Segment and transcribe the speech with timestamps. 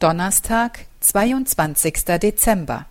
[0.00, 2.04] Donnerstag, 22.
[2.22, 2.86] Dezember.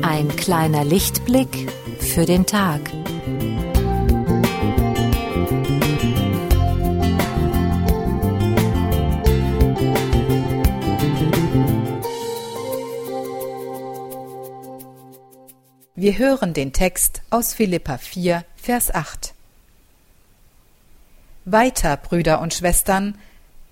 [0.00, 2.80] Ein kleiner Lichtblick für den Tag.
[16.00, 19.34] Wir hören den Text aus Philippa 4, Vers 8.
[21.44, 23.18] Weiter, Brüder und Schwestern,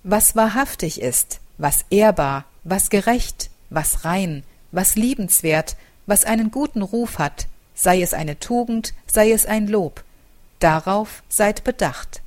[0.02, 7.18] was wahrhaftig ist, was ehrbar, was gerecht, was rein, was liebenswert, was einen guten Ruf
[7.18, 10.04] hat, sei es eine Tugend, sei es ein Lob,
[10.58, 12.20] darauf seid bedacht.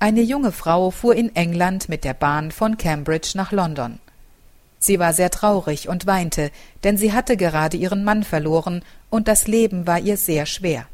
[0.00, 4.00] Eine junge Frau fuhr in England mit der Bahn von Cambridge nach London.
[4.84, 6.50] Sie war sehr traurig und weinte,
[6.82, 10.88] denn sie hatte gerade ihren Mann verloren und das Leben war ihr sehr schwer.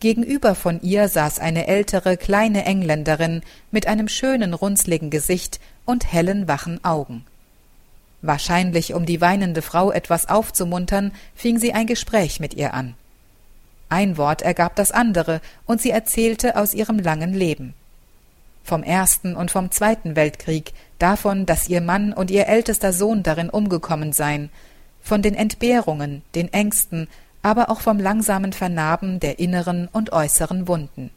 [0.00, 6.46] Gegenüber von ihr saß eine ältere, kleine Engländerin mit einem schönen, runzligen Gesicht und hellen,
[6.46, 7.24] wachen Augen.
[8.20, 12.96] Wahrscheinlich, um die weinende Frau etwas aufzumuntern, fing sie ein Gespräch mit ihr an.
[13.88, 17.72] Ein Wort ergab das andere, und sie erzählte aus ihrem langen Leben
[18.64, 23.50] vom Ersten und vom Zweiten Weltkrieg, davon, dass ihr Mann und ihr ältester Sohn darin
[23.50, 24.50] umgekommen seien,
[25.02, 27.08] von den Entbehrungen, den Ängsten,
[27.42, 31.10] aber auch vom langsamen Vernarben der inneren und äußeren Wunden.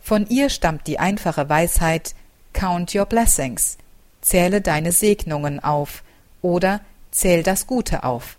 [0.00, 2.14] Von ihr stammt die einfache Weisheit
[2.52, 3.78] Count your blessings,
[4.20, 6.04] zähle deine Segnungen auf
[6.40, 8.36] oder zähl das Gute auf.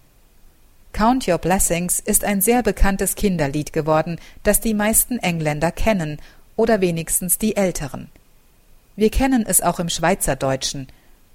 [0.93, 6.19] Count Your Blessings ist ein sehr bekanntes Kinderlied geworden, das die meisten Engländer kennen
[6.55, 8.09] oder wenigstens die Älteren.
[8.95, 10.87] Wir kennen es auch im Schweizerdeutschen,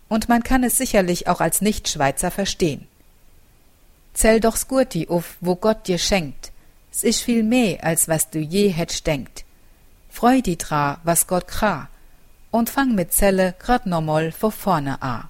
[0.08, 2.86] und man kann es sicherlich auch als Nichtschweizer verstehen.
[4.14, 6.50] Zähl doch Skurti auf, wo Gott dir schenkt,
[6.90, 9.44] s isch viel mehr, als was du je hättst denkt.
[10.08, 11.88] Freu di dra, was Gott kra,
[12.50, 15.28] und fang mit Zelle grad nochmal vor vorne a.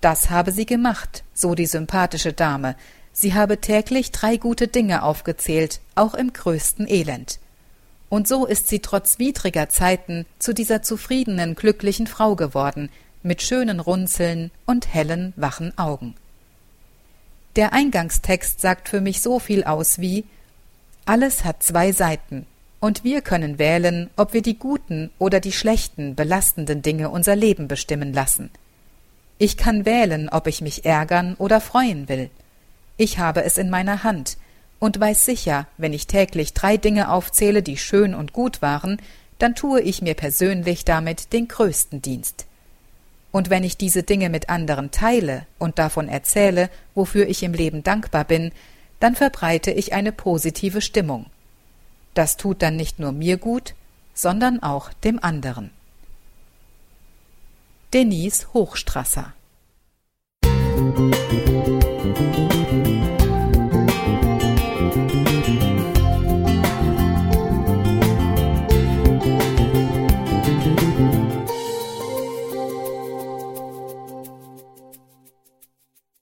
[0.00, 2.76] Das habe sie gemacht, so die sympathische Dame.
[3.12, 7.38] Sie habe täglich drei gute Dinge aufgezählt, auch im größten Elend
[8.14, 12.88] und so ist sie trotz widriger Zeiten zu dieser zufriedenen, glücklichen Frau geworden,
[13.24, 16.14] mit schönen Runzeln und hellen, wachen Augen.
[17.56, 20.24] Der Eingangstext sagt für mich so viel aus wie
[21.06, 22.46] Alles hat zwei Seiten,
[22.78, 27.66] und wir können wählen, ob wir die guten oder die schlechten, belastenden Dinge unser Leben
[27.66, 28.50] bestimmen lassen.
[29.38, 32.30] Ich kann wählen, ob ich mich ärgern oder freuen will.
[32.96, 34.36] Ich habe es in meiner Hand,
[34.84, 39.00] und weiß sicher, wenn ich täglich drei Dinge aufzähle, die schön und gut waren,
[39.38, 42.44] dann tue ich mir persönlich damit den größten Dienst.
[43.32, 47.82] Und wenn ich diese Dinge mit anderen teile und davon erzähle, wofür ich im Leben
[47.82, 48.52] dankbar bin,
[49.00, 51.30] dann verbreite ich eine positive Stimmung.
[52.12, 53.72] Das tut dann nicht nur mir gut,
[54.12, 55.70] sondern auch dem anderen.
[57.94, 59.32] Denise Hochstrasser